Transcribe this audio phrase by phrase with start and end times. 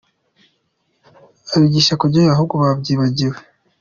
[1.55, 3.39] abagishaka kujyayo ahubwo babyibagirwe.